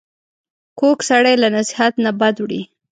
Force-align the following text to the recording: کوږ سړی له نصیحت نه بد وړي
کوږ 0.79 0.97
سړی 1.09 1.35
له 1.43 1.47
نصیحت 1.57 1.93
نه 2.05 2.11
بد 2.19 2.35
وړي 2.43 2.61